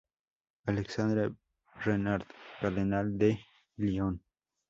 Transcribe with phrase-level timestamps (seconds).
[0.65, 1.35] Alexandre
[1.85, 2.23] Renard,
[2.59, 3.35] Cardenal de
[3.77, 4.19] Lyon.